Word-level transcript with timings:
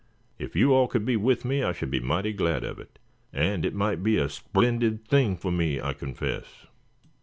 If 0.39 0.55
you 0.55 0.73
all 0.73 0.87
could 0.87 1.05
be 1.05 1.15
with 1.15 1.45
me, 1.45 1.61
I 1.61 1.73
should 1.73 1.91
be 1.91 1.99
mighty 1.99 2.33
glad 2.33 2.63
of 2.63 2.79
it. 2.79 2.97
And 3.31 3.63
it 3.63 3.75
might 3.75 4.01
be 4.01 4.17
a 4.17 4.29
splendid 4.29 5.07
thing 5.07 5.37
foh 5.37 5.51
me, 5.51 5.79
I 5.79 5.93
confess." 5.93 6.65